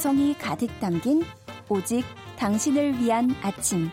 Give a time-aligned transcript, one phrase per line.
[0.00, 1.22] 감성이 가득 담긴
[1.68, 2.06] 오직
[2.38, 3.90] 당신을 위한 아침.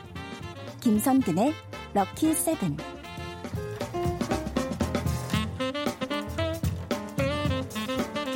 [0.80, 1.52] 김선근의
[1.94, 2.78] 럭키 세븐.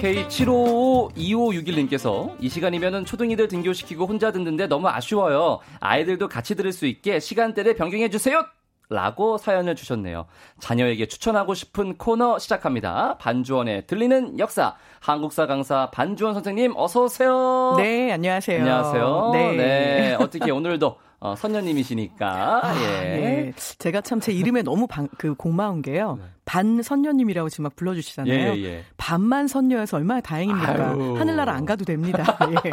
[0.02, 5.62] K752561님께서 이 시간이면은 초등이들 등교시키고 혼자 듣는데 너무 아쉬워요.
[5.80, 8.46] 아이들도 같이 들을 수 있게 시간대를 변경해 주세요.
[8.92, 10.26] 라고 사연을 주셨네요.
[10.60, 13.18] 자녀에게 추천하고 싶은 코너 시작합니다.
[13.20, 14.76] 반주원의 들리는 역사.
[15.00, 17.76] 한국사 강사 반주원 선생님 어서 오세요.
[17.78, 18.60] 네, 안녕하세요.
[18.60, 19.30] 안녕하세요.
[19.34, 19.56] 네.
[19.56, 20.14] 네.
[20.20, 22.66] 어떻게 오늘도 어, 선녀님이시니까.
[22.66, 23.48] 아, 예.
[23.48, 23.54] 예.
[23.78, 26.18] 제가 참 제 이름에 너무 방, 그 고마운 게요.
[26.20, 26.26] 네.
[26.44, 28.34] 반 선녀님이라고 지금 막 불러주시잖아요.
[28.56, 28.84] 예, 예.
[28.98, 30.92] 반만 선녀여서 얼마나 다행입니까?
[30.92, 31.16] 아유.
[31.18, 32.38] 하늘나라 안 가도 됩니다.
[32.66, 32.72] 예.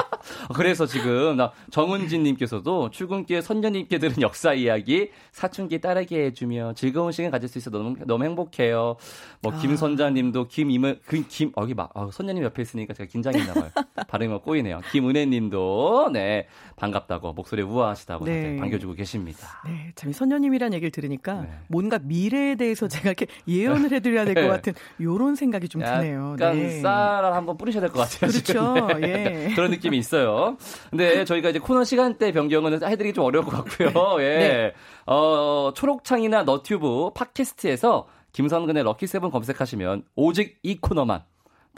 [0.55, 7.49] 그래서 지금 나 정은진님께서도 출근길 선녀님께 들은 역사 이야기 사춘기 따르게 해주며 즐거운 시간 가질
[7.49, 8.97] 수 있어 너무 너무 행복해요.
[9.43, 9.59] 뭐 아.
[9.59, 13.71] 김선자님도 김임은 그김 여기 막 아, 선녀님 옆에 있으니까 제가 긴장했나 봐요.
[14.09, 14.81] 발음이 꼬이네요.
[14.93, 16.47] 김은혜님도 네
[16.77, 18.57] 반갑다고 목소리 우아하시다고 네.
[18.57, 19.63] 반겨주고 계십니다.
[19.67, 21.51] 네, 참 선녀님이란 얘기를 들으니까 네.
[21.69, 23.27] 뭔가 미래에 대해서 제가 이렇게
[23.59, 24.49] 예언을 해드려야 될것 네.
[24.49, 26.37] 같은 이런 생각이 좀 드네요.
[26.41, 26.81] 약간 네.
[26.81, 28.31] 쌀을 한번 뿌리셔야 될 것 같아요.
[28.31, 28.87] 그렇죠.
[29.01, 29.49] 네.
[29.51, 29.55] 예.
[29.55, 30.57] 그런 느낌이 있어요.
[30.91, 34.17] 근데 저희가 이제 코너 시간대 변경은 해드리기 좀 어려울 것 같고요.
[34.25, 34.39] 예.
[34.39, 34.73] 네.
[35.07, 41.23] 어, 초록창이나 너튜브 팟캐스트에서 김선근의 럭키세븐 검색하시면 오직 이 코너만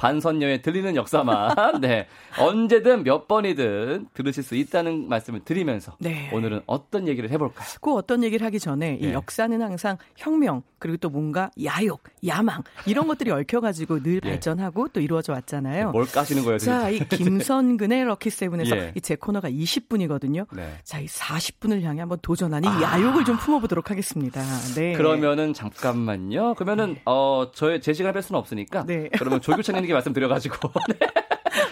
[0.00, 2.06] 반선녀의 들리는 역사만 네
[2.38, 6.30] 언제든 몇 번이든 들으실 수 있다는 말씀을 드리면서 네.
[6.32, 7.68] 오늘은 어떤 얘기를 해볼까요?
[7.82, 9.12] 그 어떤 얘기를 하기 전에 이 네.
[9.12, 14.30] 역사는 항상 혁명 그리고 또 뭔가 야욕, 야망 이런 것들이 얽혀가지고 늘 예.
[14.30, 15.90] 발전하고 또 이루어져 왔잖아요.
[15.90, 16.58] 뭘 까시는 거예요?
[16.58, 18.92] 자, 이 김선근의 럭키 세븐에서 예.
[18.96, 20.46] 이제 코너가 20분이거든요.
[20.56, 20.72] 네.
[20.82, 22.80] 자, 이 40분을 향해 한번 도전하는 아.
[22.80, 24.42] 야욕을 좀 품어보도록 하겠습니다.
[24.74, 24.94] 네.
[24.94, 26.54] 그러면은 잠깐만요.
[26.54, 27.02] 그러면은 네.
[27.04, 28.86] 어 저의 제 시간 뺄 수는 없으니까.
[28.86, 29.10] 네.
[29.18, 30.70] 그러면 조규창님 께 말씀드려가지고.
[30.98, 31.06] 네.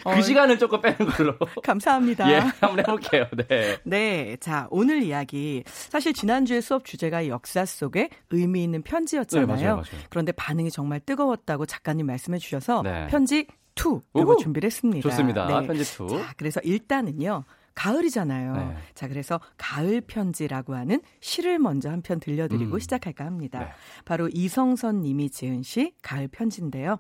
[0.02, 1.34] 그 어, 시간을 조금 빼는 걸로.
[1.62, 2.30] 감사합니다.
[2.32, 3.26] 예, 한번 해볼게요.
[3.48, 3.76] 네.
[3.84, 4.36] 네.
[4.40, 5.62] 자, 오늘 이야기.
[5.66, 9.46] 사실 지난주에 수업 주제가 역사 속에 의미 있는 편지였잖아요.
[9.46, 9.84] 네, 맞아요, 맞아요.
[10.10, 13.06] 그런데 반응이 정말 뜨거웠다고 작가님 말씀해 주셔서 네.
[13.08, 13.46] 편지
[13.76, 15.08] 2 이거 준비를 했습니다.
[15.08, 15.46] 좋습니다.
[15.60, 15.66] 네.
[15.66, 16.08] 편지 2.
[16.08, 17.44] 자, 그래서 일단은요.
[17.74, 18.56] 가을이잖아요.
[18.56, 18.76] 네.
[18.94, 22.78] 자, 그래서 가을 편지라고 하는 시를 먼저 한 편 들려드리고 음.
[22.80, 23.60] 시작할까 합니다.
[23.60, 23.68] 네.
[24.04, 26.98] 바로 이성선 님이 지은 시 가을 편지인데요.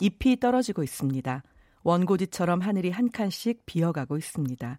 [0.00, 1.42] 잎이 떨어지고 있습니다.
[1.82, 4.78] 원고지처럼 하늘이 한 칸씩 비어가고 있습니다.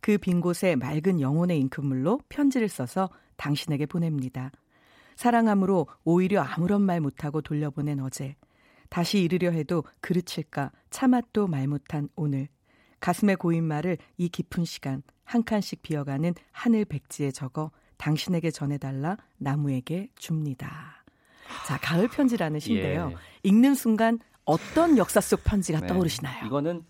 [0.00, 4.50] 그 빈 곳에 맑은 영혼의 잉크물로 편지를 써서 당신에게 보냅니다.
[5.16, 8.36] 사랑함으로 오히려 아무런 말 못하고 돌려보낸 어제.
[8.88, 12.48] 다시 이르려 해도 그르칠까 차맛도 말 못한 오늘.
[13.00, 20.08] 가슴에 고인 말을 이 깊은 시간 한 칸씩 비어가는 하늘 백지에 적어 당신에게 전해달라 나무에게
[20.18, 21.04] 줍니다.
[21.66, 23.10] 자, 가을 편지라는 시인데요.
[23.12, 23.16] 예.
[23.48, 25.86] 읽는 순간 어떤 역사 속 편지가 네.
[25.88, 26.46] 떠오르시나요?
[26.46, 26.82] 이거는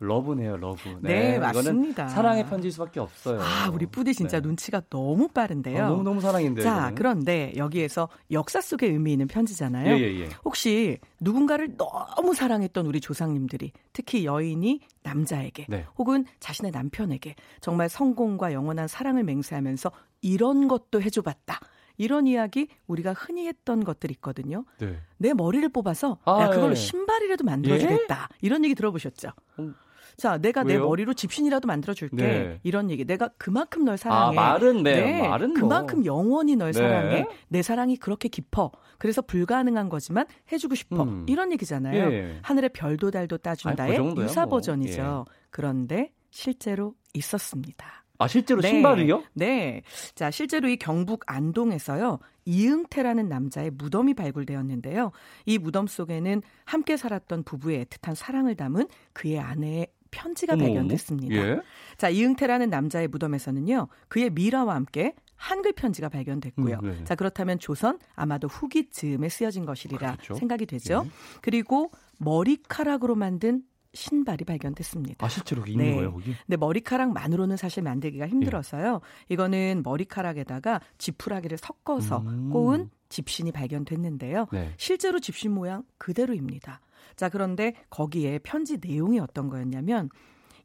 [0.00, 0.98] love네요, love.
[1.02, 2.08] 네, 네 맞습니다.
[2.08, 3.40] 사랑의 편지일 수밖에 없어요.
[3.40, 4.48] 아, 우리 뿌디 진짜 네.
[4.48, 5.84] 눈치가 너무 빠른데요.
[5.84, 6.62] 아, 너무 너무 사랑인데.
[6.62, 6.94] 자, 이거는.
[6.96, 9.94] 그런데 여기에서 역사 속의 의미 있는 편지잖아요.
[9.94, 10.28] 예, 예, 예.
[10.44, 15.86] 혹시 누군가를 너무 사랑했던 우리 조상님들이 특히 여인이 남자에게 네.
[15.96, 19.92] 혹은 자신의 남편에게 정말 성공과 영원한 사랑을 맹세하면서
[20.22, 21.60] 이런 것도 해줘봤다.
[21.96, 24.64] 이런 이야기 우리가 흔히 했던 것들 있거든요.
[24.78, 24.98] 네.
[25.16, 26.74] 내 머리를 뽑아서 아, 야, 그걸로 예.
[26.74, 28.28] 신발이라도 만들어주겠다.
[28.32, 28.38] 예?
[28.40, 29.30] 이런 얘기 들어보셨죠?
[29.58, 29.74] 음.
[30.16, 30.78] 자, 내가 왜요?
[30.78, 32.16] 내 머리로 집신이라도 만들어줄게.
[32.16, 32.60] 네.
[32.62, 33.04] 이런 얘기.
[33.04, 34.38] 내가 그만큼 널 사랑해.
[34.38, 35.20] 아, 말은 네.
[35.22, 35.28] 네.
[35.28, 35.60] 말은 뭐.
[35.60, 36.78] 그만큼 영원히 널 네.
[36.78, 37.26] 사랑해.
[37.48, 38.70] 내 사랑이 그렇게 깊어.
[38.98, 41.02] 그래서 불가능한 거지만 해주고 싶어.
[41.02, 41.26] 음.
[41.28, 42.12] 이런 얘기잖아요.
[42.12, 42.38] 예.
[42.42, 44.50] 하늘의 별도 달도 따준다의 아니, 그 유사 뭐.
[44.58, 45.24] 버전이죠.
[45.28, 45.32] 예.
[45.50, 48.03] 그런데 실제로 있었습니다.
[48.18, 48.68] 아, 실제로 네.
[48.68, 49.24] 신발이요?
[49.34, 49.82] 네.
[50.14, 52.18] 자, 실제로 이 경북 안동에서요.
[52.44, 55.10] 이응태라는 남자의 무덤이 발굴되었는데요.
[55.46, 61.34] 이 무덤 속에는 함께 살았던 부부의 애틋한 사랑을 담은 그의 아내의 편지가 발견됐습니다.
[61.34, 61.60] 예?
[61.96, 63.88] 자, 이응태라는 남자의 무덤에서는요.
[64.08, 66.78] 그의 미라와 함께 한글 편지가 발견됐고요.
[66.84, 67.04] 음, 네.
[67.04, 70.34] 자, 그렇다면 조선 아마도 후기 즈음에 쓰여진 것이리라 그렇죠.
[70.34, 71.02] 생각이 되죠.
[71.04, 71.10] 예.
[71.40, 73.62] 그리고 머리카락으로 만든
[73.94, 75.24] 신발이 발견됐습니다.
[75.24, 75.94] 아 실제로 있는 네.
[75.94, 76.34] 거예요 거기?
[76.46, 79.00] 네 머리카락만으로는 사실 만들기가 힘들어서요.
[79.02, 79.34] 예.
[79.34, 82.50] 이거는 머리카락에다가 지푸라기를 섞어서 음.
[82.50, 84.46] 꼬은 집신이 발견됐는데요.
[84.52, 84.72] 네.
[84.76, 86.80] 실제로 집신 모양 그대로입니다.
[87.16, 90.10] 자 그런데 거기에 편지 내용이 어떤 거였냐면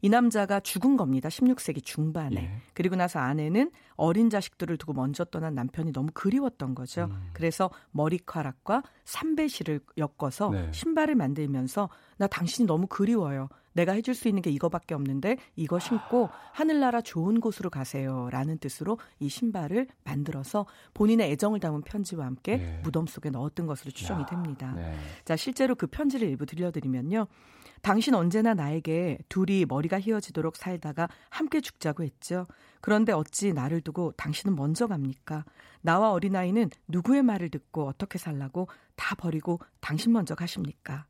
[0.02, 1.28] 이 남자가 죽은 겁니다.
[1.28, 2.36] 16세기 중반에.
[2.36, 2.50] 예.
[2.74, 7.04] 그리고 나서 아내는 어린 자식들을 두고 먼저 떠난 남편이 너무 그리웠던 거죠.
[7.10, 7.30] 음.
[7.32, 10.72] 그래서 머리카락과 삼배실을 엮어서 네.
[10.72, 13.48] 신발을 만들면서 나 당신이 너무 그리워요.
[13.72, 18.98] 내가 해줄 수 있는 게 이거밖에 없는데 이거 신고 하늘나라 좋은 곳으로 가세요 라는 뜻으로
[19.20, 22.80] 이 신발을 만들어서 본인의 애정을 담은 편지와 함께 네.
[22.82, 24.72] 무덤 속에 넣었던 것으로 추정이 됩니다.
[24.74, 24.94] 네.
[25.24, 27.26] 자 실제로 그 편지를 일부 들려드리면요.
[27.82, 32.46] 당신 언제나 나에게 둘이 머리가 휘어지도록 살다가 함께 죽자고 했죠.
[32.80, 35.44] 그런데 어찌 나를 두고 당신은 먼저 갑니까?
[35.80, 41.06] 나와 어린아이는 누구의 말을 듣고 어떻게 살라고 다 버리고 당신 먼저 가십니까?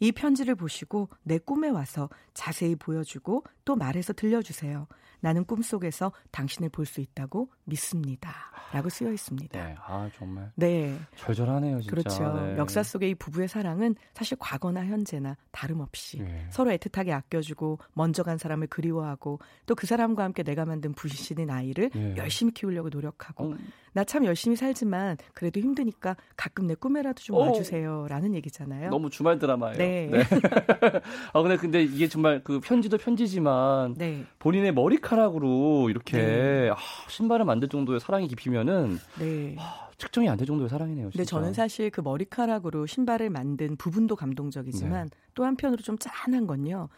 [0.00, 4.86] 이 편지를 보시고 내 꿈에 와서 자세히 보여주고 또 말해서 들려주세요.
[5.24, 8.30] 나는 꿈속에서 당신을 볼 수 있다고 믿습니다.
[8.72, 9.64] 라고 쓰여 있습니다.
[9.64, 9.74] 네.
[9.86, 10.50] 아, 정말.
[10.56, 10.98] 네.
[11.16, 11.90] 절절하네요, 진짜.
[11.90, 12.32] 그렇죠.
[12.42, 12.58] 네.
[12.58, 16.46] 역사 속의 이 부부의 사랑은 사실 과거나 현재나 다름없이 네.
[16.50, 21.90] 서로 애틋하게 아껴주고 먼저 간 사람을 그리워하고 또 그 사람과 함께 내가 만든 부신인 아이를
[21.94, 22.14] 네.
[22.16, 23.58] 열심히 키우려고 노력하고 음.
[23.92, 28.06] 나참 열심히 살지만 그래도 힘드니까 가끔 내 꿈에라도 좀 와주세요.
[28.08, 28.90] 라는 얘기잖아요.
[28.90, 29.78] 너무 주말 드라마예요.
[29.78, 30.08] 네.
[30.10, 30.18] 네.
[31.32, 34.24] 아, 근데, 근데 이게 정말 그 편지도 편지지만 네.
[34.40, 36.70] 본인의 머리카락 으로 이렇게 네.
[36.70, 36.76] 아,
[37.08, 39.54] 신발을 만들 정도의 사랑이 깊이면은 네.
[39.58, 41.10] 아, 측정이 안 될 정도의 사랑이네요.
[41.10, 41.22] 진짜.
[41.22, 45.16] 네, 저는 사실 그 머리카락으로 신발을 만든 부분도 감동적이지만 네.
[45.34, 46.88] 또 한편으로 좀 짠한 건요.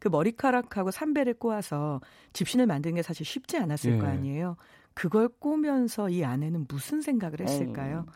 [0.00, 2.00] 그 머리카락하고 삼배를 꼬아서
[2.32, 3.98] 짚신을 만드는 게 사실 쉽지 않았을 네.
[3.98, 4.56] 거 아니에요.
[4.94, 8.04] 그걸 꼬면서 이 아내는 무슨 생각을 했을까요?
[8.08, 8.12] 어.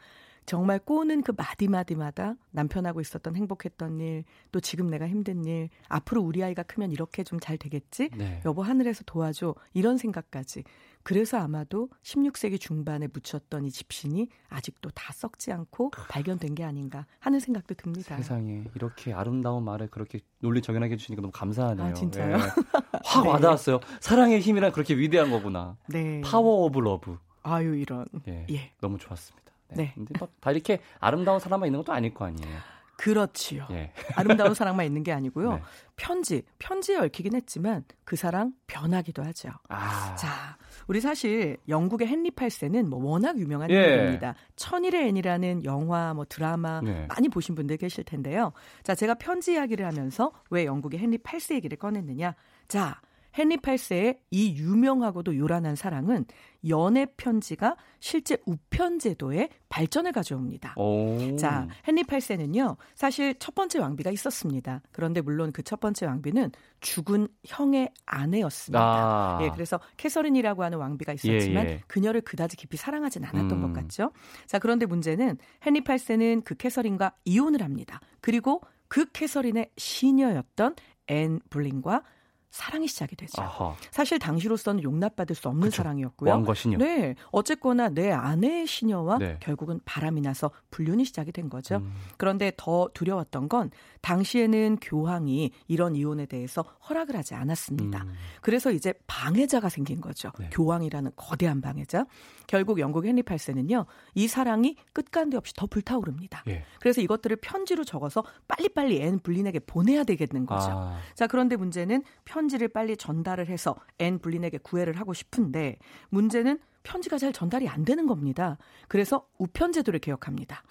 [0.51, 6.43] 정말 꼬는 그 마디마디마다 남편하고 있었던 행복했던 일, 또 지금 내가 힘든 일, 앞으로 우리
[6.43, 8.11] 아이가 크면 이렇게 좀 잘 되겠지?
[8.17, 8.43] 네.
[8.45, 9.55] 여보 하늘에서 도와줘.
[9.75, 10.65] 이런 생각까지.
[11.05, 17.39] 그래서 아마도 16세기 중반에 묻혔던 이 짚신이 아직도 다 썩지 않고 발견된 게 아닌가 하는
[17.39, 18.17] 생각도 듭니다.
[18.17, 21.87] 세상에 이렇게 아름다운 말을 그렇게 논리정연하게 해주시니까 너무 감사하네요.
[21.87, 22.37] 아, 진짜요?
[22.37, 22.43] 네.
[23.05, 23.29] 확 네.
[23.31, 23.79] 와닿았어요.
[24.01, 25.77] 사랑의 힘이란 그렇게 위대한 거구나.
[25.87, 26.21] 네.
[26.23, 27.19] Power of love.
[27.45, 28.05] 아유 이런.
[28.27, 28.47] 예.
[28.51, 28.73] 예.
[28.81, 29.50] 너무 좋았습니다.
[29.75, 29.85] 네.
[29.85, 29.93] 네.
[29.95, 32.59] 근데 다 이렇게 아름다운 사람만 있는 것도 아닐 거 아니에요.
[33.01, 33.67] 그렇지요.
[33.71, 33.93] 예.
[34.15, 35.55] 아름다운 사랑만 있는 게 아니고요.
[35.55, 35.63] 네.
[35.97, 39.49] 편지, 편지에 얽히긴 했지만 그 사랑 변하기도 하죠.
[39.71, 40.15] 아.
[40.17, 43.75] 자, 우리 사실 영국의 헨리 8세는 뭐 워낙 유명한 예.
[43.75, 44.35] 인물입니다.
[44.57, 47.07] 천일의 앤이라는 영화, 뭐 드라마 네.
[47.09, 48.53] 많이 보신 분들 계실 텐데요.
[48.83, 52.35] 자, 제가 편지 이야기를 하면서 왜 영국의 헨리 8세 얘기를 꺼냈느냐?
[52.69, 53.01] 자,
[53.39, 56.27] 헨리 8세의 이 유명하고도 요란한 사랑은
[56.69, 60.75] 연애 편지가 실제 우편 제도의 발전을 가져옵니다.
[60.77, 61.37] 오.
[61.37, 62.77] 자, 헨리 8세는요.
[62.95, 64.83] 사실 첫 번째 왕비가 있었습니다.
[64.93, 66.51] 그런데 물론 그 첫 번째 왕비는
[66.81, 68.81] 죽은 형의 아내였습니다.
[68.83, 69.39] 아.
[69.43, 71.81] 예, 그래서 캐서린이라고 하는 왕비가 있었지만 예, 예.
[71.87, 73.63] 그녀를 그다지 깊이 사랑하진 않았던 음.
[73.63, 74.11] 것 같죠.
[74.49, 78.01] 자, 그런데 문제는 헨리 8세는 그 캐서린과 이혼을 합니다.
[78.21, 80.75] 그리고 그 캐서린의 시녀였던
[81.07, 82.03] 앤 불린과
[82.51, 83.41] 사랑이 시작이 되죠.
[83.41, 83.75] 아하.
[83.91, 85.77] 사실 당시로서는 용납받을 수 없는 그쵸.
[85.83, 86.31] 사랑이었고요.
[86.31, 86.79] 왕과 시녀.
[86.79, 89.37] 네, 어쨌거나 내 아내의 시녀와 네.
[89.41, 91.77] 결국은 바람이 나서 불륜이 시작이 된 거죠.
[91.77, 91.95] 음.
[92.17, 93.71] 그런데 더 두려웠던 건
[94.01, 98.03] 당시에는 교황이 이런 이혼에 대해서 허락을 하지 않았습니다.
[98.03, 98.15] 음.
[98.41, 100.33] 그래서 이제 방해자가 생긴 거죠.
[100.39, 100.51] 네.
[100.51, 102.05] 교황이라는 거대한 방해자.
[102.51, 103.87] 결국 영국 헨리 8세는요,
[104.17, 106.43] 이 사랑이 끝간데 없이 더 불타오릅니다.
[106.49, 106.65] 예.
[106.81, 110.67] 그래서 이것들을 편지로 적어서 빨리빨리 앤 불린에게 보내야 되겠는 거죠.
[110.69, 110.99] 아.
[111.15, 117.33] 자, 그런데 문제는 편지를 빨리 전달을 해서 앤 불린에게 구애를 하고 싶은데 문제는 편지가 잘
[117.33, 118.57] 전달이 안 되는 겁니다.
[118.89, 120.63] 그래서 우편제도를 개혁합니다.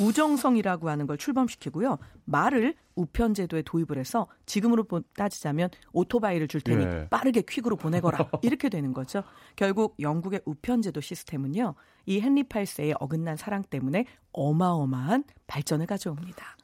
[0.00, 1.98] 우정성이라고 하는 걸 출범시키고요.
[2.24, 7.08] 말을 우편제도에 도입을 해서 지금으로 따지자면 오토바이를 줄 테니 네.
[7.08, 8.30] 빠르게 퀵으로 보내거라.
[8.42, 9.22] 이렇게 되는 거죠.
[9.54, 11.74] 결국 영국의 우편제도 시스템은요.
[12.06, 16.55] 이 헨리 8세의 어긋난 사랑 때문에 어마어마한 발전을 가져옵니다.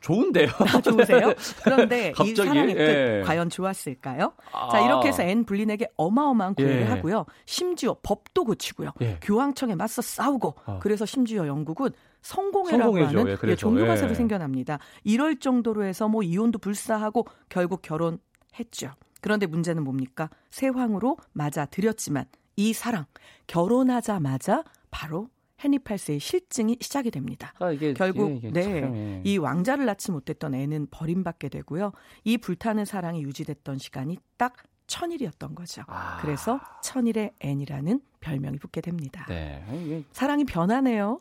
[0.00, 0.48] 좋은데요.
[0.58, 1.34] 아, 좋으세요?
[1.62, 3.22] 그런데 이 사랑의 끝 예.
[3.24, 4.32] 과연 좋았을까요?
[4.52, 4.68] 아.
[4.70, 6.84] 자 이렇게 해서 앤 불린에게 어마어마한 구애를 예.
[6.84, 7.26] 하고요.
[7.46, 8.92] 심지어 법도 고치고요.
[9.00, 9.18] 예.
[9.22, 10.78] 교황청에 맞서 싸우고 아.
[10.80, 11.90] 그래서 심지어 영국은
[12.22, 12.98] 성공회라고.
[13.04, 14.14] 하는 예, 종교가 새로 예.
[14.14, 14.78] 생겨납니다.
[15.04, 18.92] 이럴 정도로 해서 뭐 이혼도 불사하고 결국 결혼했죠.
[19.20, 20.30] 그런데 문제는 뭡니까?
[20.50, 22.24] 새 황으로 맞아 들였지만
[22.56, 23.06] 이 사랑
[23.46, 25.28] 결혼하자마자 바로
[25.64, 27.52] 헨리 8세의 실증이 시작이 됩니다.
[27.58, 29.22] 아, 이게, 결국 이게, 이게 네, 참, 예.
[29.24, 31.92] 이 왕자를 낳지 못했던 애는 버림받게 되고요.
[32.24, 34.54] 이 불타는 사랑이 유지됐던 시간이 딱
[34.86, 35.82] 천일이었던 거죠.
[35.86, 36.18] 아.
[36.22, 39.26] 그래서 천일의 앤이라는 별명이 붙게 됩니다.
[39.28, 40.04] 네.
[40.12, 41.20] 사랑이 변하네요.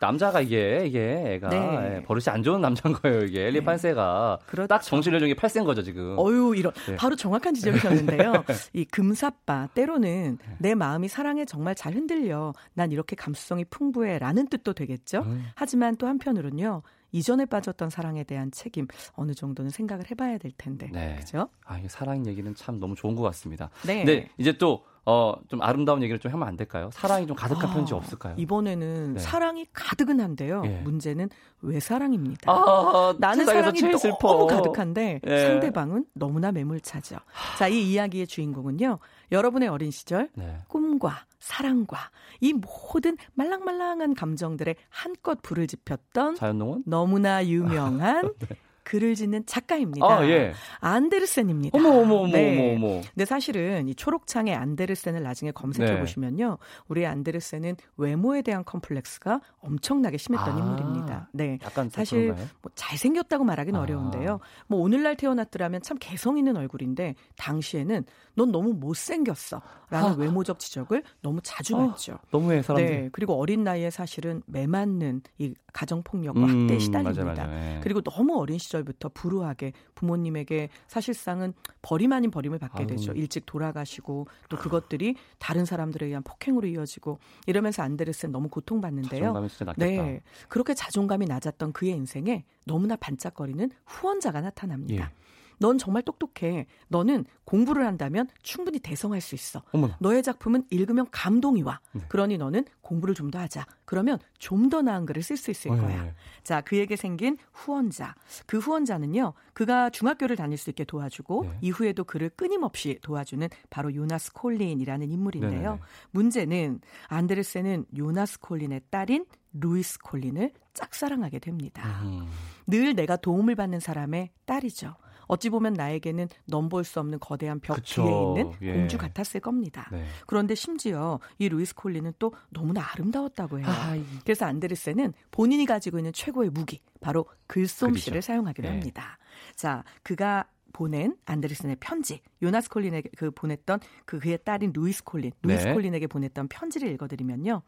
[0.00, 1.96] 남자가 이게 이게 애가 네.
[1.96, 3.64] 예, 버릇이 안 좋은 남자인 거예요 이게 엘리 네.
[3.64, 4.66] 판세가 그렇죠.
[4.66, 6.16] 딱 정신연령이 8세인 거죠 지금.
[6.18, 6.96] 어유 이런 네.
[6.96, 8.44] 바로 정확한 지적이셨는데요.
[8.72, 10.56] 이 금사빠 때로는 네.
[10.58, 15.22] 내 마음이 사랑에 정말 잘 흔들려 난 이렇게 감수성이 풍부해라는 뜻도 되겠죠.
[15.26, 15.46] 음.
[15.54, 16.82] 하지만 또 한편으로는요.
[17.12, 21.14] 이전에 빠졌던 사랑에 대한 책임 어느 정도는 생각을 해봐야 될 텐데, 네.
[21.20, 21.48] 그죠?
[21.64, 23.70] 아, 이 사랑 얘기는 참 너무 좋은 것 같습니다.
[23.86, 24.02] 네.
[24.02, 26.88] 네, 이제 또 어, 좀 아름다운 얘기를 좀 하면 안 될까요?
[26.92, 28.34] 사랑이 좀 가득한 아, 편지 없을까요?
[28.38, 29.20] 이번에는 네.
[29.20, 30.62] 사랑이 가득은 한데요.
[30.64, 30.80] 예.
[30.80, 31.28] 문제는
[31.60, 32.50] 왜 사랑입니다.
[32.50, 34.46] 아, 나는 사랑이 너무 슬퍼.
[34.46, 35.38] 가득한데 예.
[35.46, 37.16] 상대방은 너무나 매몰차죠.
[37.58, 38.98] 자, 이 이야기의 주인공은요.
[39.32, 40.58] 여러분의 어린 시절 네.
[40.68, 41.98] 꿈과 사랑과
[42.40, 46.84] 이 모든 말랑말랑한 감정들의 한껏 불을 지폈던 자연농원?
[46.86, 48.56] 너무나 유명한 네.
[48.84, 50.06] 글을 짓는 작가입니다.
[50.06, 50.52] 아, 예.
[50.80, 51.76] 안데르센입니다.
[51.76, 52.76] 어머, 어머, 어머, 네.
[52.76, 53.00] 어머, 어머.
[53.00, 56.00] 근데 사실은 이 초록창의 안데르센을 나중에 검색해 네.
[56.00, 56.58] 보시면요.
[56.88, 61.28] 우리 안데르센은 외모에 대한 컴플렉스가 엄청나게 심했던 아, 인물입니다.
[61.32, 61.58] 네.
[61.62, 63.82] 약간 사실 뭐 잘생겼다고 말하기는 아.
[63.82, 64.40] 어려운데요.
[64.66, 68.04] 뭐 오늘날 태어났더라면 참 개성 있는 얼굴인데 당시에는
[68.36, 69.62] 넌 너무 못생겼어.
[69.90, 70.14] 라는 아.
[70.18, 72.18] 외모적 지적을 너무 자주 아, 받죠.
[72.30, 72.90] 너무해, 사람들.
[72.90, 73.08] 네.
[73.12, 77.24] 그리고 어린 나이에 사실은 매맞는 이 가정폭력과 음, 학대에 시달립니다.
[77.24, 77.46] 맞아, 맞아.
[77.46, 77.80] 네.
[77.82, 82.86] 그리고 너무 어린 시절 부터 불우하게 부모님에게 사실상은 버림 아닌 버림을 받게 아유.
[82.86, 83.12] 되죠.
[83.12, 89.32] 일찍 돌아가시고 또 그것들이 다른 사람들에 의한 폭행으로 이어지고 이러면서 안데르센 너무 고통받는데요.
[89.76, 90.20] 네.
[90.48, 95.04] 그렇게 자존감이 낮았던 그의 인생에 너무나 반짝거리는 후원자가 나타납니다.
[95.04, 95.24] 예.
[95.58, 96.66] 넌 정말 똑똑해.
[96.88, 99.62] 너는 공부를 한다면 충분히 대성할 수 있어.
[99.72, 99.96] 어머나.
[100.00, 101.80] 너의 작품은 읽으면 감동이 와.
[101.92, 102.02] 네.
[102.08, 103.66] 그러니 너는 공부를 좀 더 하자.
[103.84, 106.04] 그러면 좀 더 나은 글을 쓸 수 있을 어, 거야.
[106.04, 106.14] 네.
[106.42, 108.14] 자, 그에게 생긴 후원자.
[108.46, 109.32] 그 후원자는요.
[109.52, 111.58] 그가 중학교를 다닐 수 있게 도와주고 네.
[111.62, 115.70] 이후에도 그를 끊임없이 도와주는 바로 요나스 콜린이라는 인물인데요.
[115.70, 115.80] 네네.
[116.12, 122.00] 문제는 안데르센은 요나스 콜린의 딸인 루이스 콜린을 짝사랑하게 됩니다.
[122.02, 122.26] 음.
[122.66, 124.94] 늘 내가 도움을 받는 사람의 딸이죠.
[125.26, 128.02] 어찌 보면 나에게는 넘볼 수 없는 거대한 벽 그쵸.
[128.02, 128.72] 뒤에 있는 예.
[128.72, 129.88] 공주 같았을 겁니다.
[129.92, 130.04] 네.
[130.26, 133.66] 그런데 심지어 이 루이스 콜린은 또 너무나 아름다웠다고 해요.
[133.68, 138.26] 아, 그래서 안데르센은 본인이 가지고 있는 최고의 무기 바로 글솜씨를 그렇죠.
[138.26, 138.74] 사용하기로 네.
[138.74, 139.18] 합니다.
[139.54, 145.68] 자, 그가 보낸 안데르센의 편지, 요나스 콜린에게 그 보냈던 그 그의 딸인 루이스 콜린, 루이스
[145.68, 145.72] 네.
[145.72, 147.62] 콜린에게 보냈던 편지를 읽어드리면요.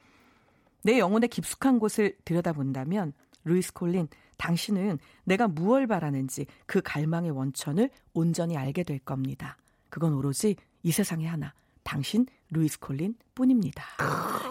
[0.83, 3.13] 내 영혼의 깊숙한 곳을 들여다본다면
[3.45, 9.57] 루이스 콜린, 당신은 내가 무얼 바라는지 그 갈망의 원천을 온전히 알게 될 겁니다.
[9.89, 13.85] 그건 오로지 이 세상에 하나, 당신 루이스 콜린 뿐입니다.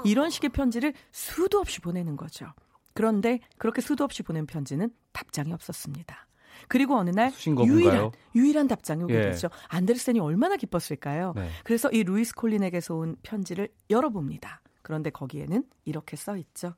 [0.04, 2.48] 이런 식의 편지를 수도 없이 보내는 거죠.
[2.94, 6.28] 그런데 그렇게 수도 없이 보낸 편지는 답장이 없었습니다.
[6.68, 7.32] 그리고 어느 날
[7.66, 9.22] 유일한 유일한 답장이 오게 예.
[9.22, 9.50] 되죠.
[9.68, 11.34] 안데르센이 얼마나 기뻤을까요?
[11.36, 11.50] 네.
[11.64, 14.62] 그래서 이 루이스 콜린에게서 온 편지를 열어봅니다.
[14.82, 16.74] 그런데 거기에는 이렇게 써 있죠.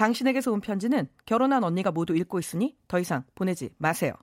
[0.00, 4.14] 당신에게서 온 편지는 결혼한 언니가 모두 읽고 있으니 더 이상 보내지 마세요.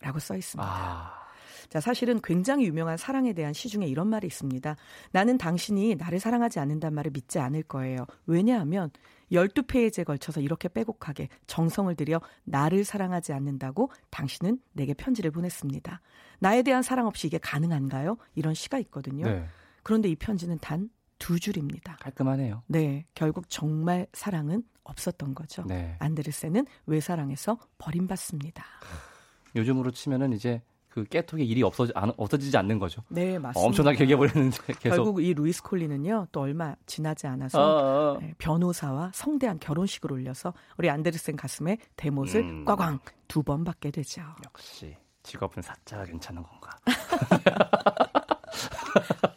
[0.00, 0.64] 라고 써 있습니다.
[0.64, 1.24] 아...
[1.68, 4.76] 자, 사실은 굉장히 유명한 사랑에 대한 시 중에 이런 말이 있습니다.
[5.10, 8.06] 나는 당신이 나를 사랑하지 않는단 말을 믿지 않을 거예요.
[8.26, 8.90] 왜냐하면
[9.32, 16.00] 12페이지에 걸쳐서 이렇게 빼곡하게 정성을 들여 나를 사랑하지 않는다고 당신은 내게 편지를 보냈습니다.
[16.38, 18.18] 나에 대한 사랑 없이 이게 가능한가요?
[18.36, 19.26] 이런 시가 있거든요.
[19.26, 19.48] 네.
[19.82, 21.96] 그런데 이 편지는 단 두 줄입니다.
[22.00, 22.62] 깔끔하네요.
[22.66, 23.06] 네.
[23.14, 25.64] 결국 정말 사랑은 없었던 거죠.
[25.66, 25.96] 네.
[26.00, 28.64] 안데르센은 외사랑에서 버림받습니다.
[29.56, 33.02] 요즘으로 치면은 이제 그 깨톡의 일이 없어지, 안, 없어지지 않는 거죠.
[33.08, 33.66] 네, 맞습니다.
[33.66, 34.96] 엄청나게 얘기해버렸는데 계속.
[34.96, 38.18] 결국 이 루이스 콜린은요, 또 얼마 지나지 않아서 아, 아.
[38.20, 42.64] 네, 변호사와 성대한 결혼식을 올려서 우리 안데르센 가슴에 대못을 음.
[42.64, 44.22] 꽝꽝 두 번 받게 되죠.
[44.44, 46.70] 역시 직업은 사자가 괜찮은 건가?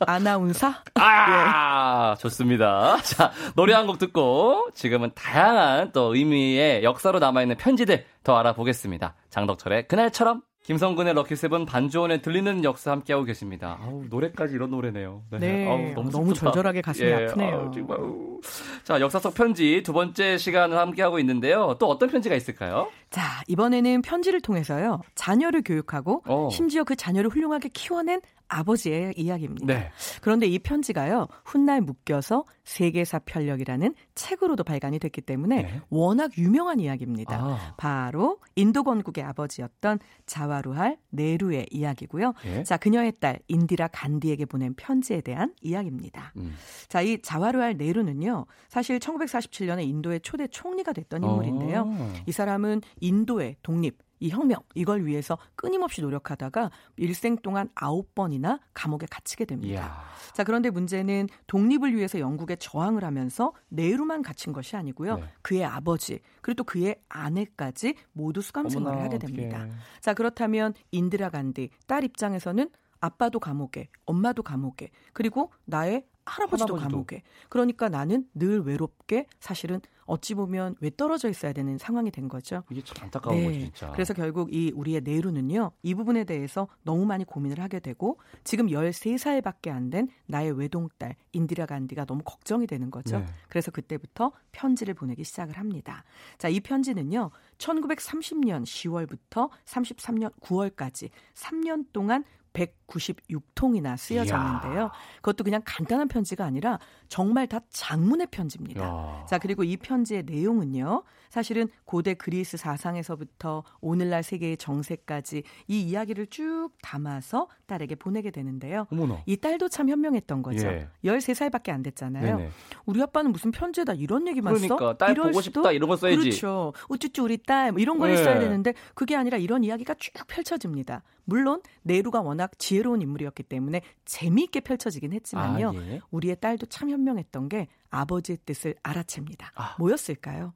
[0.05, 0.71] 아나운서?
[0.95, 2.21] 아, 예.
[2.21, 2.97] 좋습니다.
[3.03, 9.15] 자, 노래 한 곡 듣고 지금은 다양한 또 의미의 역사로 남아있는 편지들 더 알아보겠습니다.
[9.29, 13.79] 장덕철의 그날처럼 김성근의 럭키세븐 반주원에 들리는 역사 함께하고 계십니다.
[13.81, 15.21] 아우, 노래까지 이런 노래네요.
[15.31, 15.37] 네.
[15.39, 15.69] 네.
[15.69, 17.13] 아우, 너무, 너무 절절하게 가슴이 예.
[17.27, 17.71] 아프네요.
[17.89, 18.41] 아우,
[18.83, 21.77] 자, 역사 속 편지 두 번째 시간을 함께하고 있는데요.
[21.79, 22.89] 또 어떤 편지가 있을까요?
[23.09, 25.01] 자, 이번에는 편지를 통해서요.
[25.15, 26.49] 자녀를 교육하고 어.
[26.51, 29.65] 심지어 그 자녀를 훌륭하게 키워낸 아버지의 이야기입니다.
[29.65, 29.91] 네.
[30.21, 35.81] 그런데 이 편지가요, 훗날 묶여서 세계사 편력이라는 책으로도 발간이 됐기 때문에 네.
[35.89, 37.37] 워낙 유명한 이야기입니다.
[37.37, 37.73] 아.
[37.77, 42.33] 바로 인도 건국의 아버지였던 자와루할 네루의 이야기고요.
[42.43, 42.63] 네.
[42.63, 46.33] 자, 그녀의 딸 인디라 간디에게 보낸 편지에 대한 이야기입니다.
[46.37, 46.55] 음.
[46.87, 51.83] 자, 이 자와루할 네루는요, 사실 1947년에 인도의 초대 총리가 됐던 인물인데요.
[51.87, 52.13] 어.
[52.25, 59.05] 이 사람은 인도의 독립, 이 혁명 이걸 위해서 끊임없이 노력하다가 일생 동안 아홉 번이나 감옥에
[59.09, 59.81] 갇히게 됩니다.
[59.81, 60.03] 이야.
[60.33, 65.17] 자 그런데 문제는 독립을 위해서 영국에 저항을 하면서 내루만 갇힌 것이 아니고요.
[65.17, 65.23] 네.
[65.41, 69.57] 그의 아버지 그리고 또 그의 아내까지 모두 수감 생활을 하게 됩니다.
[69.57, 69.71] 어떡해.
[70.01, 77.23] 자 그렇다면 인드라 간디 딸 입장에서는 아빠도 감옥에, 엄마도 감옥에, 그리고 나의 할아버지도, 할아버지도 감옥에.
[77.49, 82.63] 그러니까 나는 늘 외롭게 사실은 어찌 보면 왜 떨어져 있어야 되는 상황이 된 거죠.
[82.71, 83.43] 이게 참 안타까운 네.
[83.45, 83.91] 거죠, 진짜.
[83.91, 85.71] 그래서 결국 이 우리의 내루는요.
[85.83, 91.65] 이 부분에 대해서 너무 많이 고민을 하게 되고 지금 13살밖에 안 된 나의 외동딸 인디라
[91.65, 93.19] 간디가 너무 걱정이 되는 거죠.
[93.19, 93.25] 네.
[93.47, 96.03] 그래서 그때부터 편지를 보내기 시작을 합니다.
[96.37, 97.31] 자, 이 편지는요.
[97.57, 102.23] 1930년 10월부터 33년 9월까지 3년 동안
[102.57, 104.79] 196통이나 쓰여졌는데요.
[104.79, 104.91] 이야.
[105.17, 108.81] 그것도 그냥 간단한 편지가 아니라 정말 다 장문의 편지입니다.
[108.81, 109.25] 이야.
[109.27, 111.03] 자, 그리고 이 편지의 내용은요.
[111.29, 118.87] 사실은 고대 그리스 사상에서부터 오늘날 세계의 정세까지 이 이야기를 쭉 담아서 딸에게 보내게 되는데요.
[118.91, 119.21] 어머나.
[119.25, 120.67] 이 딸도 참 현명했던 거죠.
[120.67, 120.87] 예.
[121.03, 122.37] 13살밖에 안 됐잖아요.
[122.37, 122.49] 네네.
[122.85, 124.93] 우리 아빠는 무슨 편지에다 이런 얘기만 그러니까, 써?
[124.93, 125.61] 딸 보고 수도?
[125.61, 126.17] 싶다 이런 거 써야지.
[126.17, 126.73] 그렇죠.
[126.89, 128.23] 우쭈쭈 우리 딸 뭐 이런 걸 네.
[128.23, 131.03] 써야 되는데 그게 아니라 이런 이야기가 쭉 펼쳐집니다.
[131.25, 135.69] 물론 네루가 워낙 지혜로운 인물이었기 때문에 재미있게 펼쳐지긴 했지만요.
[135.69, 136.01] 아, 예.
[136.11, 139.51] 우리의 딸도 참 현명했던 게 아버지의 뜻을 알아챕니다.
[139.55, 139.75] 아.
[139.79, 140.53] 뭐였을까요?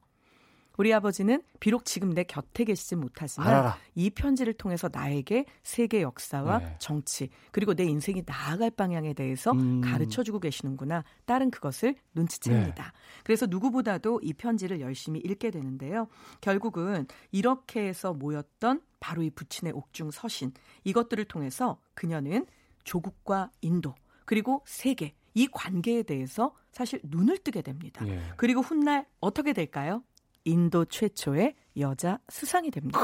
[0.82, 3.78] 우리 아버지는 비록 지금 내 곁에 계시지 못하지만 알아라.
[3.94, 6.76] 이 편지를 통해서 나에게 세계 역사와 네.
[6.80, 9.80] 정치 그리고 내 인생이 나아갈 방향에 대해서 음.
[9.80, 11.04] 가르쳐 주고 계시는구나.
[11.24, 12.82] 딸은 그것을 눈치챕니다.
[12.82, 12.90] 네.
[13.22, 16.08] 그래서 누구보다도 이 편지를 열심히 읽게 되는데요.
[16.40, 20.50] 결국은 이렇게 해서 모였던 바로 이 부친의 옥중 서신
[20.82, 22.44] 이것들을 통해서 그녀는
[22.82, 28.06] 조국과 인도 그리고 세계 이 관계에 대해서 사실 눈을 뜨게 됩니다.
[28.08, 28.20] 예.
[28.36, 30.02] 그리고 훗날 어떻게 될까요?
[30.44, 33.00] 인도 최초의 여자 수상이 됩니다.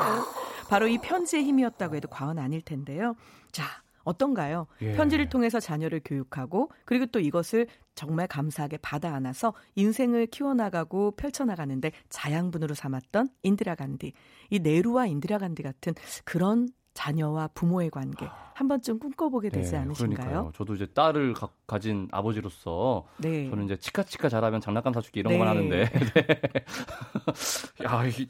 [0.69, 3.15] 바로 이 편지의 힘이었다고 해도 과언 아닐 텐데요.
[3.53, 3.65] 자,
[4.05, 4.67] 어떤가요?
[4.83, 4.95] 예.
[4.95, 12.75] 편지를 통해서 자녀를 교육하고 그리고 또 이것을 정말 감사하게 받아 안아서 인생을 키워나가고 펼쳐나가는데 자양분으로
[12.75, 14.13] 삼았던 인디라 간디.
[14.51, 18.27] 이 네루와 인디라 간디 같은 그런 자녀와 부모의 관계
[18.59, 20.17] 한 번쯤 꿈꿔보게 되지 네, 않으신가요?
[20.17, 20.53] 그러니까요.
[20.57, 23.49] 저도 이제 딸을 가, 진 아버지로서 네.
[23.49, 25.39] 저는 이제 치카치카 잘하면 장난감 사주기 이런 네.
[25.39, 25.91] 걸 하는데 네.
[27.87, 28.27] 야, 이,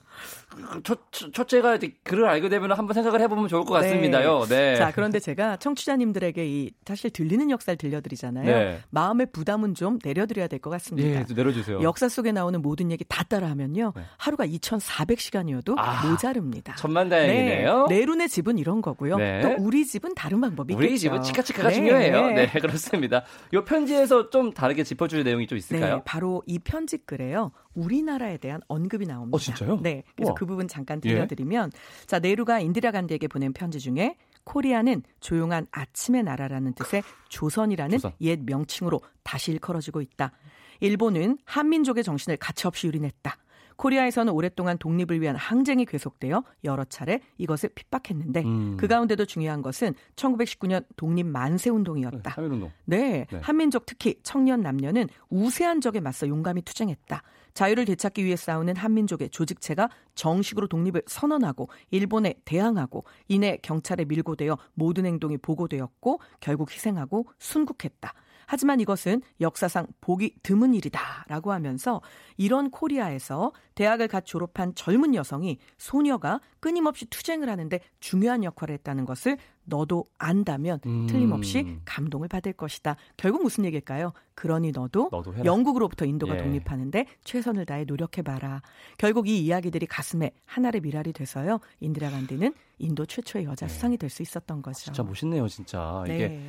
[0.84, 0.98] 첫,
[1.32, 4.44] 첫째가 글을 알게 되면 한번 생각을 해보면 좋을 것 같습니다요.
[4.50, 4.72] 네.
[4.72, 4.76] 네.
[4.76, 8.44] 자 그런데 제가 청취자님들에게 이 사실 들리는 역사를 들려드리잖아요.
[8.44, 8.80] 네.
[8.90, 11.08] 마음의 부담은 좀 내려드려야 될 것 같습니다.
[11.08, 11.80] 예, 내려주세요.
[11.82, 16.74] 역사 속에 나오는 모든 얘기 다 따라하면요 하루가 2,400시간이어도 아, 모자릅니다.
[16.74, 17.86] 천만다행이네요.
[17.88, 17.98] 네.
[18.00, 19.16] 내룬의 집은 이런 거고요.
[19.42, 21.00] 또 우리 집은 다른 방법이 우리 있겠죠.
[21.02, 21.74] 집은 치카치카가 네.
[21.76, 22.26] 중요해요.
[22.26, 22.46] 네.
[22.46, 23.22] 네, 그렇습니다.
[23.52, 25.96] 이 편지에서 좀 다르게 짚어줄 내용이 좀 있을까요?
[25.96, 27.52] 네, 바로 이 편지 글에요.
[27.74, 29.36] 우리나라에 대한 언급이 나옵니다.
[29.36, 29.78] 어, 진짜요?
[29.80, 30.02] 네.
[30.16, 30.34] 그래서 우와.
[30.34, 32.06] 그 부분 잠깐 들려드리면, 예?
[32.06, 38.12] 자, 네루가 인디라 간디에게 보낸 편지 중에 코리아는 조용한 아침의 나라라는 뜻의 조선이라는 조선.
[38.22, 40.32] 옛 명칭으로 다시 일컬어지고 있다.
[40.80, 43.36] 일본은 한민족의 정신을 가차없이 유린했다.
[43.78, 48.76] 코리아에서는 오랫동안 독립을 위한 항쟁이 계속되어 여러 차례 이것을 핍박했는데 음.
[48.76, 52.34] 그 가운데도 중요한 것은 1919년 독립 만세 운동이었다.
[52.34, 52.70] 네, 운동.
[52.84, 57.22] 네, 네, 한민족 특히 청년 남녀는 우세한 적에 맞서 용감히 투쟁했다.
[57.54, 65.06] 자유를 되찾기 위해 싸우는 한민족의 조직체가 정식으로 독립을 선언하고 일본에 대항하고 이내 경찰에 밀고되어 모든
[65.06, 68.12] 행동이 보고되었고 결국 희생하고 순국했다.
[68.50, 72.00] 하지만 이것은 역사상 보기 드문 일이다라고 하면서
[72.38, 79.36] 이런 코리아에서 대학을 갓 졸업한 젊은 여성이 소녀가 끊임없이 투쟁을 하는데 중요한 역할을 했다는 것을
[79.64, 81.06] 너도 안다면 음.
[81.06, 82.96] 틀림없이 감동을 받을 것이다.
[83.18, 84.14] 결국 무슨 얘기일까요?
[84.34, 86.42] 그러니 너도, 너도 영국으로부터 인도가 예.
[86.42, 88.62] 독립하는데 최선을 다해 노력해봐라.
[88.96, 91.60] 결국 이 이야기들이 가슴에 하나의 미랄이 돼서요.
[91.80, 93.74] 인디라 간디는 인도 최초의 여자 네.
[93.74, 94.84] 수상이 될 수 있었던 거죠.
[94.84, 96.02] 진짜 멋있네요, 진짜.
[96.06, 96.14] 네.
[96.14, 96.40] 이게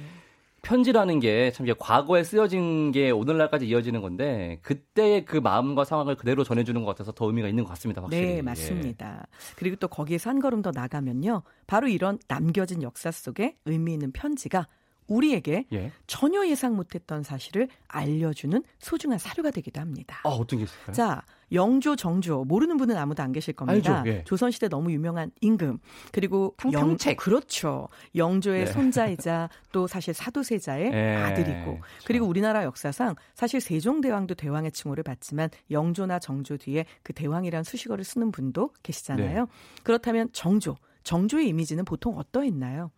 [0.69, 6.79] 편지라는 게 참 과거에 쓰여진 게 오늘날까지 이어지는 건데 그때의 그 마음과 상황을 그대로 전해주는
[6.84, 8.03] 것 같아서 더 의미가 있는 것 같습니다.
[8.03, 8.36] 확실히.
[8.36, 9.25] 네, 맞습니다.
[9.27, 9.53] 예.
[9.55, 11.41] 그리고 또 거기에서 한 걸음 더 나가면요.
[11.65, 14.67] 바로 이런 남겨진 역사 속에 의미 있는 편지가
[15.10, 15.91] 우리에게 예.
[16.08, 20.22] 전혀 예상 못했던 사실을 알려주는 소중한 사료가 되기도 합니다.
[20.24, 20.93] 아, 어떤 게 있을까요?
[20.93, 24.04] 자, 영조, 정조 모르는 분은 아무도 안 계실 겁니다.
[24.06, 24.24] 예.
[24.24, 25.80] 조선시대 너무 유명한 임금
[26.12, 27.89] 그리고 영, 그렇죠.
[28.15, 28.72] 영조의 네.
[28.72, 31.15] 손자이자 또 사실 사도세자의 네.
[31.15, 32.06] 아들이고 그렇죠.
[32.06, 38.32] 그리고 우리나라 역사상 사실 세종대왕도 대왕의 칭호를 받지만 영조나 정조 뒤에 그 대왕이란 수식어를 쓰는
[38.32, 39.45] 분도 계시잖아요.
[39.45, 39.52] 네.
[39.84, 42.91] 그렇다면 정조, 정조의 이미지는 보통 어떠했나요?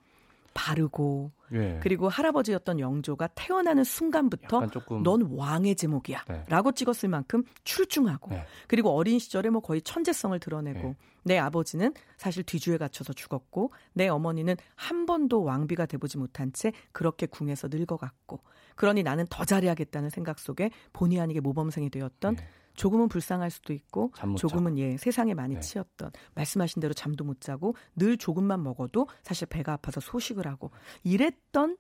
[0.54, 1.80] 바르고 예.
[1.82, 4.68] 그리고 할아버지였던 영조가 태어나는 순간부터
[5.04, 6.44] 넌 왕의 제목이야 네.
[6.48, 8.46] 라고 찍었을 만큼 출중하고 네.
[8.68, 10.96] 그리고 어린 시절에 뭐 거의 천재성을 드러내고 네.
[11.24, 17.26] 내 아버지는 사실 뒤주에 갇혀서 죽었고 내 어머니는 한 번도 왕비가 돼보지 못한 채 그렇게
[17.26, 18.42] 궁에서 늙어갔고
[18.76, 22.48] 그러니 나는 더 잘해야겠다는 생각 속에 본의 아니게 모범생이 되었던 네.
[22.76, 25.62] 조금은 불쌍할 수도 있고 조금은 예 세상에 많이 네.
[25.62, 30.72] 치였던 말씀하신 대로 잠도 못 자고 늘 조금만 먹어도 사실 배가 아파서 소식을 하고
[31.04, 31.78] 이랬던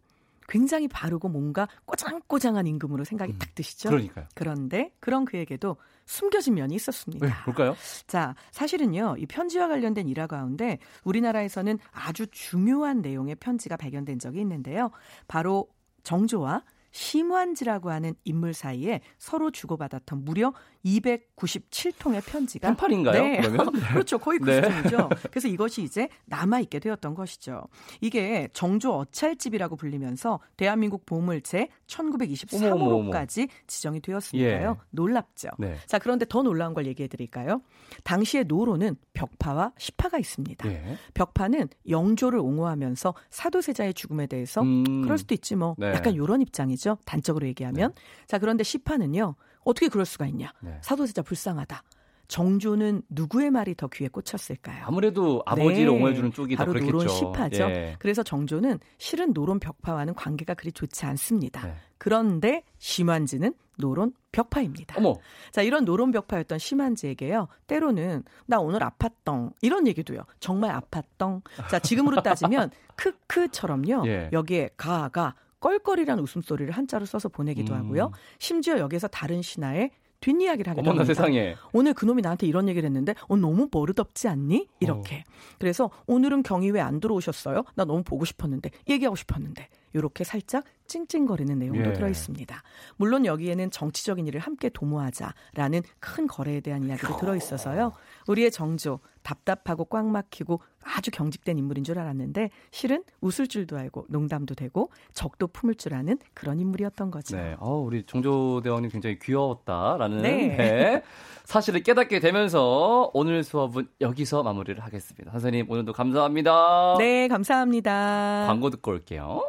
[0.48, 3.90] 굉장히 바르고 뭔가 꼬장꼬장한 임금으로 생각이 음, 딱 드시죠.
[3.90, 4.28] 그러니까요.
[4.36, 7.26] 그런데 그런 그에게도 숨겨진 면이 있었습니다.
[7.26, 7.74] 네, 볼까요?
[8.06, 14.92] 자, 사실은요, 이 편지와 관련된 일화 가운데 우리나라에서는 아주 중요한 내용의 편지가 발견된 적이 있는데요.
[15.30, 15.70] 바로
[16.04, 20.54] 정조와 심환지라고 하는 인물 사이에 서로 주고받았던 무려
[20.86, 23.24] 297통의 편지가 펜팔인가요?
[23.24, 23.42] 네.
[23.94, 24.18] 그렇죠.
[24.18, 24.62] 거의 그 네.
[24.62, 25.10] 수준이죠.
[25.30, 27.64] 그래서 이것이 이제 남아 있게 되었던 것이죠.
[28.02, 34.78] 이게 정조 어찰집이라고 불리면서 대한민국 보물제 1923호까지 지정이 되었으니까요.
[34.80, 34.86] 예.
[34.92, 35.50] 놀랍죠.
[35.58, 35.78] 네.
[35.86, 37.62] 자, 그런데 더 놀라운 걸 얘기해 드릴까요?
[38.04, 40.72] 당시의 노로는 벽파와 시파가 있습니다.
[40.72, 40.98] 예.
[41.14, 45.02] 벽파는 영조를 옹호하면서 사도세자의 죽음에 대해서 음.
[45.04, 45.94] 그럴 수도 있지 뭐 네.
[45.94, 46.98] 약간 이런 입장이죠.
[47.06, 47.92] 단적으로 얘기하면.
[47.94, 48.26] 네.
[48.28, 49.36] 자, 그런데 시파는요.
[49.64, 50.52] 어떻게 그럴 수가 있냐?
[50.62, 50.78] 네.
[50.82, 51.84] 사도세자 불쌍하다.
[52.32, 54.86] 정조는 누구의 말이 더 귀에 꽂혔을까요?
[54.86, 55.98] 아무래도 아버지를 네.
[55.98, 56.98] 옹호해주는 쪽이 바로 더 그렇겠죠.
[56.98, 57.64] 노론 시파죠.
[57.64, 57.96] 예.
[58.00, 61.68] 그래서 정조는 실은 노론 벽파와는 관계가 그리 좋지 않습니다.
[61.68, 61.76] 네.
[61.98, 64.96] 그런데 심환지는 노론 벽파입니다.
[64.98, 65.16] 어머.
[65.52, 67.50] 자, 이런 노론 벽파였던 심환지에게요.
[67.68, 70.22] 때로는 나 오늘 아팠덩 이런 얘기도요.
[70.40, 71.42] 정말 아팠덩.
[71.70, 74.08] 자, 지금으로 따지면 크크처럼요.
[74.08, 74.30] 예.
[74.32, 77.80] 여기에 가가 껄껄이라는 웃음소리를 한자로 써서 보내기도 음.
[77.80, 78.12] 하고요.
[78.40, 81.06] 심지어 여기서 다른 신하의 뒷이야기를 하기도 합니다.
[81.06, 81.56] 세상에.
[81.74, 84.68] 오늘 그놈이 나한테 이런 얘기를 했는데 어, 너무 버릇없지 않니?
[84.80, 85.24] 이렇게.
[85.28, 85.56] 어.
[85.58, 87.64] 그래서 오늘은 경위 왜안 들어오셨어요?
[87.76, 91.94] 나 너무 보고 싶었는데 얘기하고 싶었는데 이렇게 살짝 찡찡거리는 내용도 예.
[91.94, 92.64] 들어 있습니다.
[92.98, 97.92] 물론 여기에는 정치적인 일을 함께 도모하자라는 큰 거래에 대한 이야기도 들어 있어서요.
[98.28, 104.56] 우리의 정조 답답하고 꽉 막히고 아주 경직된 인물인 줄 알았는데 실은 웃을 줄도 알고 농담도
[104.56, 107.38] 되고 적도 품을 줄 아는 그런 인물이었던 거죠.
[107.38, 107.56] 네.
[107.60, 110.56] 어, 우리 정조 대원이 굉장히 귀여웠다라는 네.
[110.58, 111.04] 네.
[111.46, 115.32] 사실을 깨닫게 되면서 오늘 수업은 여기서 마무리를 하겠습니다.
[115.32, 116.96] 선생님 오늘도 감사합니다.
[116.98, 118.46] 네, 감사합니다.
[118.48, 119.44] 광고 듣고 올게요.